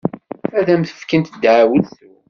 [0.59, 2.09] Ad am-fkent ddeɛwessu.